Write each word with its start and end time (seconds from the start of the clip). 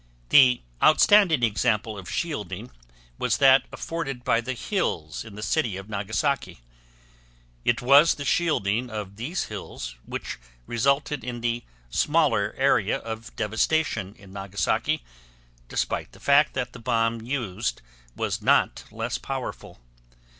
The 0.29 0.63
outstanding 0.81 1.43
example 1.43 1.95
of 1.95 2.09
shielding 2.09 2.71
was 3.19 3.37
that 3.37 3.67
afforded 3.71 4.23
by 4.23 4.41
the 4.41 4.53
hills 4.55 5.23
in 5.23 5.35
the 5.35 5.43
city 5.43 5.77
of 5.77 5.89
Nagasaki; 5.89 6.59
it 7.63 7.83
was 7.83 8.15
the 8.15 8.25
shielding 8.25 8.89
of 8.89 9.17
these 9.17 9.43
hills 9.43 9.93
which 10.07 10.39
resulted 10.65 11.23
in 11.23 11.41
the 11.41 11.63
smaller 11.91 12.55
area 12.57 12.97
of 12.97 13.35
devastation 13.35 14.15
in 14.15 14.33
Nagasaki 14.33 15.03
despite 15.69 16.13
the 16.13 16.19
fact 16.19 16.55
that 16.55 16.73
the 16.73 16.79
bomb 16.79 17.21
used 17.21 17.83
there 18.15 18.23
was 18.25 18.41
not 18.41 18.85
less 18.89 19.19
powerful. 19.19 19.79